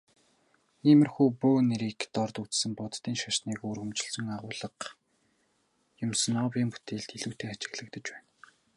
[0.89, 4.87] Иймэрхүү бөө нэрийг дорд үзэн Буддын шашныг өргөмжилсөн агуулга
[6.05, 8.27] Юмсуновын бүтээлд илүүтэй ажиглагдаж байна.